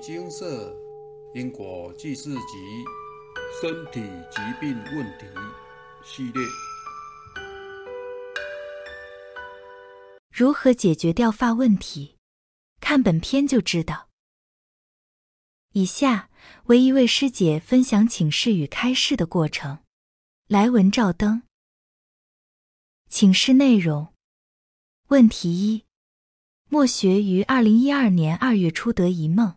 [0.00, 0.74] 金色
[1.34, 2.84] 因果记事集
[3.60, 5.26] 身体疾病问题
[6.04, 6.42] 系列，
[10.30, 12.16] 如何解决掉发问题？
[12.80, 14.08] 看本片就知道。
[15.72, 16.30] 以下
[16.64, 19.80] 为一位师姐分享请示与开示的过程。
[20.46, 21.42] 来文照灯。
[23.08, 24.14] 请示内容：
[25.08, 25.84] 问题一，
[26.68, 29.56] 莫学于二零一二年二月初得一梦，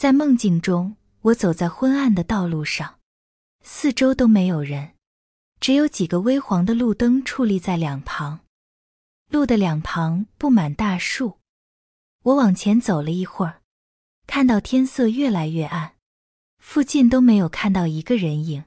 [0.00, 3.00] 在梦境中，我走在昏暗的道路上，
[3.62, 4.94] 四周都没有人，
[5.60, 8.40] 只有几个微黄的路灯矗立在两旁，
[9.28, 11.36] 路的两旁布满大树。
[12.22, 13.60] 我往前走了一会儿，
[14.26, 15.92] 看到天色越来越暗，
[16.56, 18.64] 附近都没有看到一个人影。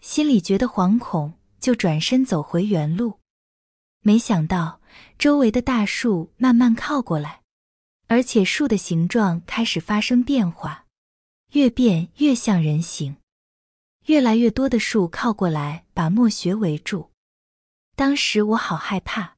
[0.00, 3.18] 心里觉得惶恐，就转身走回原路。
[4.02, 4.80] 没想到
[5.18, 7.42] 周围的大树慢慢靠过来，
[8.06, 10.86] 而且树的形状开始发生变化，
[11.52, 13.16] 越变越像人形。
[14.06, 17.10] 越来越多的树靠过来，把墨学围住。
[17.96, 19.36] 当时我好害怕。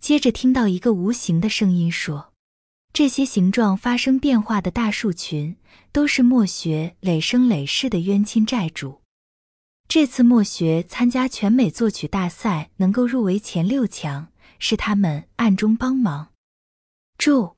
[0.00, 2.32] 接着听到一个无形的声音说
[2.92, 5.56] ：“这些形状发生变化的大树群，
[5.90, 9.02] 都是墨学累生累世的冤亲债主。”
[9.88, 16.32] 这次墨学参加全美作曲大赛，能够入围前六强，是他们暗中帮忙。
[17.18, 17.55] 注：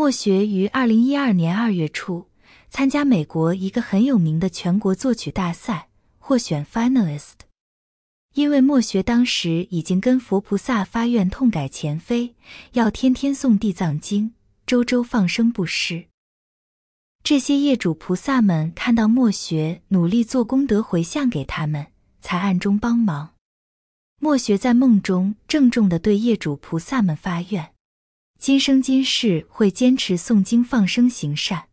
[0.00, 2.24] 墨学于二零一二年二月初
[2.70, 7.34] 参加美国一个很有名的全国作曲大赛，获选 finalist。
[8.32, 12.34] 因为墨学当时已经跟佛菩萨发愿痛改前非，
[12.72, 14.32] 要天天诵地藏经，
[14.64, 16.06] 周周放生布施。
[17.22, 21.88] 这些业主菩萨们看到墨学努力做功德回向给他们，
[22.22, 23.34] 才暗中帮忙。
[24.18, 27.74] 墨学在梦中郑重地对业主菩萨们发愿：
[28.40, 31.68] 今生今世会坚持诵经放生行善，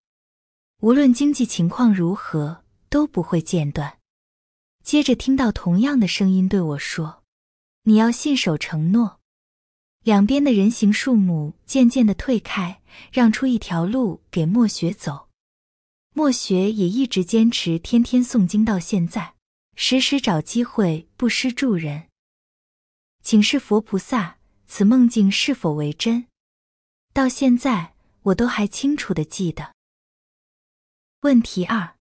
[0.82, 4.00] 无论经济情况如何都不会间断。
[4.84, 7.24] 接着听到同样的声音对我说
[7.84, 9.22] ：“你要信守承诺。”
[10.04, 12.82] 两边的人形树木渐渐的退开，
[13.14, 15.30] 让出一条路给墨学走。
[16.14, 19.36] 墨学也一直坚持天天诵经到现在，
[19.78, 22.10] 时时找机会布施助人。
[23.24, 26.28] 请示佛菩萨，此梦境是否为真？
[27.18, 29.74] 到现在我都还清楚的记得。
[31.22, 31.96] 问题二：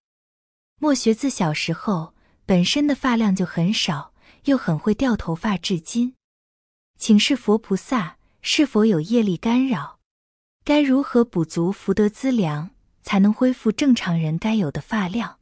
[0.79, 4.13] 墨学自小时候本身的发量就很少，
[4.45, 6.15] 又很会掉头发，至今，
[6.99, 9.99] 请示佛菩萨是否有业力干扰？
[10.65, 12.73] 该如何补足福德资粮？
[13.03, 15.41] 才能恢复正常人该有的发量。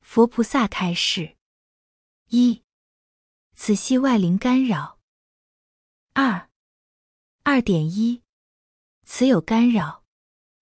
[0.00, 1.36] 佛菩萨开示：
[2.30, 2.64] 一、
[3.54, 4.98] 此系外灵干扰。
[6.14, 6.48] 二、
[7.44, 8.22] 二点一，
[9.06, 10.02] 此有干扰。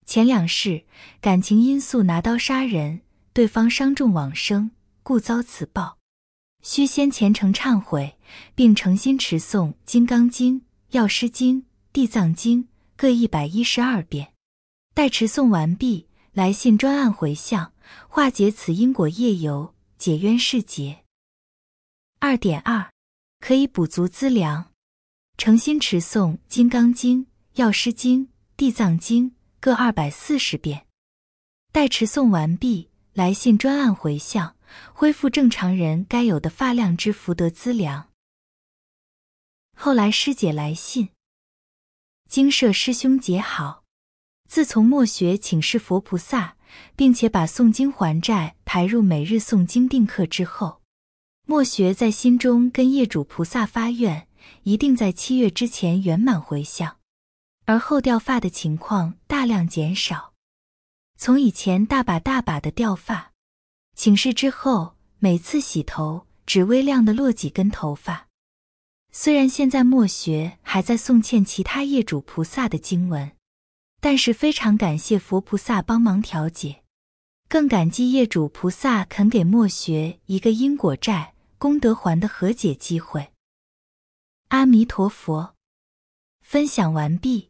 [0.06, 0.84] 前两世
[1.20, 3.00] 感情因素拿刀杀人，
[3.32, 4.70] 对方伤重往生，
[5.02, 5.98] 故遭此报。
[6.62, 8.18] 须先虔诚忏悔，
[8.54, 10.60] 并诚心持诵《金刚经》
[10.90, 11.56] 《药师经》
[11.92, 12.64] 《地藏经》
[12.96, 14.32] 各一百一十二遍。
[14.94, 17.72] 待持诵完毕，来信专案回向，
[18.08, 21.04] 化解此因果业由，解冤释结。
[22.20, 22.90] 二点二，
[23.40, 24.72] 可以补足资粮，
[25.36, 27.20] 诚心持诵《金刚经》
[27.54, 30.86] 《药师经》《地藏经》各二百四十遍。
[31.72, 34.54] 待持诵完毕，来信专案回向，
[34.92, 38.10] 恢复正常人该有的发量之福德资粮。
[39.76, 41.08] 后来师姐来信，
[42.30, 43.82] 经舍师兄姐好。
[44.48, 46.56] 自从默学请示佛菩萨，
[46.94, 50.80] 并且把诵经还债排入每日诵经定课之后，
[51.44, 54.28] 墨学在心中跟业主菩萨发愿，
[54.62, 56.98] 一定在七月之前圆满回向，
[57.64, 60.32] 而后掉发的情况大量减少。
[61.16, 63.32] 从以前大把大把的掉发，
[63.94, 68.28] 请示之后，每次洗头只微量的落几根头发。
[69.12, 73.32] 虽然现在墨学还在诵欠其他业主菩萨的经文。
[74.00, 76.82] 但是非常感谢佛菩萨帮忙调解，
[77.48, 83.32] 更感激业主菩萨肯给墨学一个因果债功德还的和解机会。
[84.48, 85.54] 阿弥陀佛，
[86.42, 87.48] 分享完毕。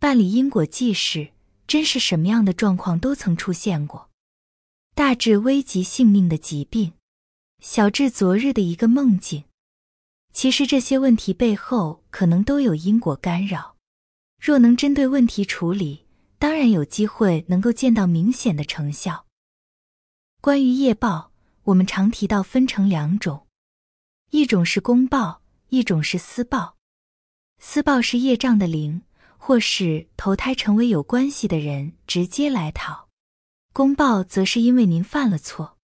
[0.00, 1.28] 办理因果记事，
[1.66, 4.08] 真是什么样的状况都曾出现过，
[4.94, 6.94] 大至危及性命的疾病，
[7.60, 9.44] 小至昨日的一个梦境。
[10.32, 13.76] 其实这些问题背后可能都有因果干扰。
[14.40, 16.06] 若能针对问题处理，
[16.38, 19.26] 当然有机会能够见到明显的成效。
[20.40, 21.30] 关于业报，
[21.64, 23.46] 我们常提到分成两种，
[24.30, 26.78] 一种是公报，一种是私报。
[27.58, 29.02] 私报是业障的灵，
[29.42, 33.08] 或是投胎成为有关系的人直接来讨。
[33.72, 35.78] 公报则是因为您犯了错，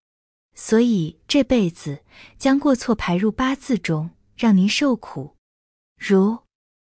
[0.55, 2.03] 所以这辈子
[2.37, 5.37] 将过错排入八字中，让您受苦。
[5.97, 6.41] 如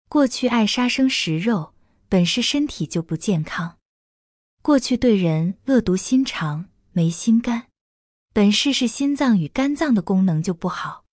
[0.07, 1.74] 过去爱杀生食肉，
[2.07, 3.78] 本是身体就不健康；
[4.62, 7.68] 过去对人恶毒心肠，没心肝，
[8.31, 11.04] 本是是心脏与肝脏的功能就不好。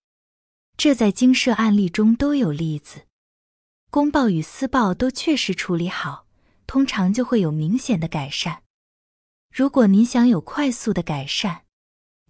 [0.76, 3.06] 这在经社案例中都有例子。
[3.92, 6.24] 公报与私报都确实处理好，
[6.66, 8.62] 通常就会有明显的改善。
[9.52, 11.66] 如果您想有快速的改善，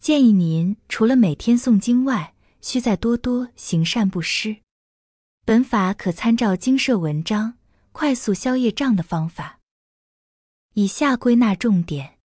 [0.00, 4.56] 建议您除了每天诵经外，需再多多行善布施。
[5.44, 7.54] 本法可参照经社文章，
[7.92, 9.60] 快速消业障的方法。
[10.74, 12.18] 以下归纳重点：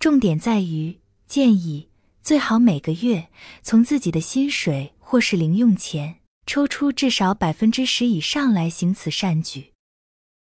[0.00, 1.90] 重点在于建议
[2.24, 3.30] 最好每个月
[3.62, 6.18] 从自己的薪水或是零用钱。
[6.48, 9.74] 抽出至少百分之十以上来行此善举，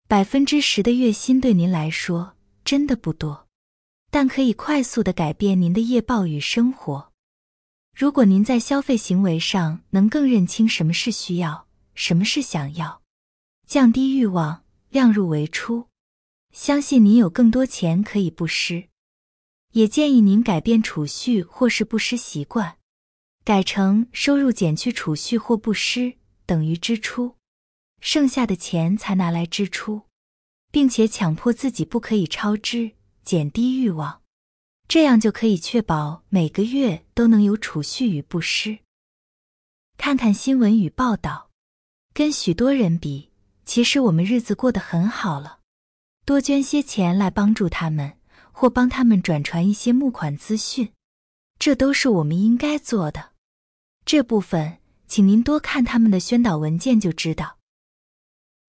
[0.07, 3.49] 百分之十的月薪对您来说真的不多，
[4.09, 7.11] 但可以快速的改变您的业报与生活。
[7.93, 13.01] 如果您在消费行为上能更认清什么是需要，什么是想要，
[13.67, 15.89] 降低欲望，量入为出，
[16.53, 18.85] 相信您有更多钱可以布施。
[19.73, 22.78] 也建议您改变储蓄或是布施习惯。
[23.49, 26.13] 改成收入减去储蓄或布施
[26.45, 27.35] 等于支出，
[27.99, 30.03] 剩下的钱才拿来支出，
[30.71, 32.91] 并且强迫自己不可以超支，
[33.23, 34.21] 减低欲望，
[34.87, 38.77] 这样就可以确保每个月都能有储蓄与布施。
[39.97, 41.49] 看看新闻与报道，
[42.13, 43.31] 跟许多人比，
[43.65, 45.61] 其实我们日子过得很好了。
[46.23, 48.19] 多捐些钱来帮助他们，
[48.51, 50.93] 或帮他们转传一些募款资讯，
[51.57, 53.31] 这都是我们应该做的。
[54.11, 57.59] 这部分，请您多看他们的宣导文件就知道。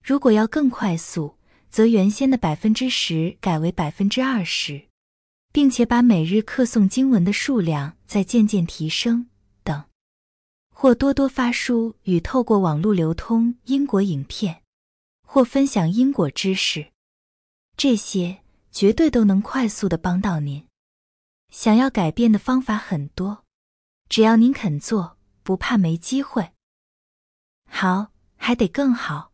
[0.04, 1.38] 如果要更快速，
[1.70, 4.88] 则原先的百分之十改为百分之二十，
[5.50, 9.30] 并且把每日课诵经文的数量再渐渐提升
[9.62, 9.82] 等。
[10.74, 14.62] 或多多发书与透过网络流通因果影片，
[15.26, 16.92] 或分享因果知识，
[17.78, 20.66] 这些绝对都能快速的帮到您。
[21.48, 23.46] 想要改变的方法很多，
[24.10, 25.16] 只要您肯做。
[25.42, 26.52] 不怕没机会，
[27.68, 29.32] 好还得更好。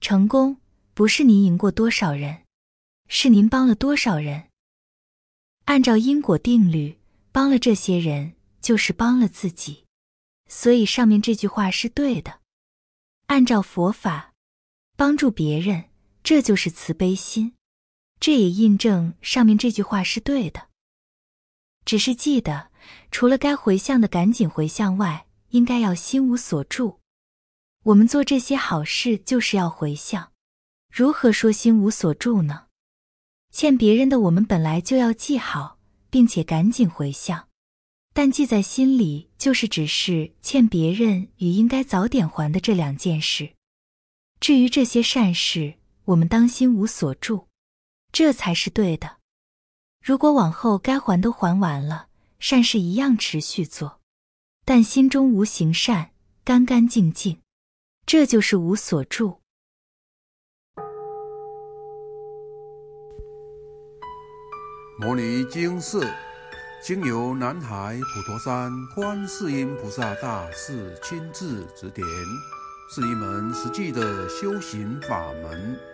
[0.00, 0.60] 成功
[0.92, 2.44] 不是您赢过多少人，
[3.08, 4.50] 是您帮了多少人。
[5.64, 6.98] 按照因果定律，
[7.32, 9.86] 帮了这些人就是帮了自己，
[10.46, 12.40] 所以上面这句话是对的。
[13.26, 14.34] 按照佛法，
[14.96, 15.90] 帮助别人，
[16.22, 17.54] 这就是慈悲心，
[18.20, 20.68] 这也印证上面这句话是对的。
[21.86, 22.73] 只是记得。
[23.10, 27.00] 除了该回向的赶紧回向外，应该要心无所住。
[27.84, 30.32] 我们做这些好事就是要回向，
[30.90, 32.64] 如何说心无所住呢？
[33.50, 35.78] 欠别人的我们本来就要记好，
[36.10, 37.48] 并且赶紧回向，
[38.12, 43.54] 但记在心里就是只是欠别人与应该早点还的这两件事。
[44.40, 45.74] 至于这些善事，
[46.06, 47.46] 我们当心无所住，
[48.10, 49.18] 这才是对的。
[50.02, 52.08] 如果往后该还都还完了。
[52.46, 54.02] 善事一样持续做，
[54.66, 56.10] 但心中无行善，
[56.44, 57.40] 干干净净，
[58.04, 59.40] 这就是无所住。
[65.00, 66.06] 摩尼经寺
[66.82, 72.06] 经由南海普陀山观世音菩萨大士亲自指点，
[72.94, 75.93] 是一门实际的修行法门。